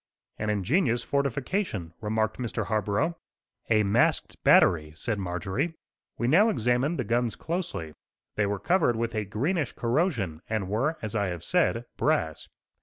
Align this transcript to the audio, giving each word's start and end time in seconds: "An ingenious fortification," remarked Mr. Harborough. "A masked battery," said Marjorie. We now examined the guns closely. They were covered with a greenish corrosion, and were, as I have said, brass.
"An 0.39 0.49
ingenious 0.49 1.03
fortification," 1.03 1.93
remarked 2.01 2.39
Mr. 2.39 2.65
Harborough. 2.65 3.15
"A 3.69 3.83
masked 3.83 4.43
battery," 4.43 4.93
said 4.95 5.19
Marjorie. 5.19 5.75
We 6.17 6.27
now 6.27 6.49
examined 6.49 6.97
the 6.97 7.03
guns 7.03 7.35
closely. 7.35 7.93
They 8.35 8.47
were 8.47 8.57
covered 8.57 8.95
with 8.95 9.13
a 9.13 9.25
greenish 9.25 9.73
corrosion, 9.73 10.41
and 10.49 10.67
were, 10.69 10.97
as 11.03 11.13
I 11.15 11.27
have 11.27 11.43
said, 11.43 11.85
brass. 11.97 12.47